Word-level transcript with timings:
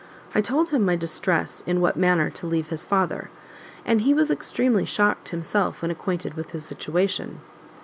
I 0.33 0.41
told 0.41 0.71
him 0.71 0.83
my 0.83 0.95
distress 0.95 1.61
in 1.67 1.79
what 1.79 1.95
manner 1.95 2.31
to 2.31 2.47
leave 2.47 2.69
his 2.69 2.87
father; 2.87 3.29
and 3.85 4.01
he 4.01 4.15
was 4.15 4.31
extremely 4.31 4.83
shocked 4.83 5.29
himself 5.29 5.83
when 5.83 5.91
acquainted 5.91 6.33
with 6.33 6.53
his 6.53 6.65
situation. 6.65 7.39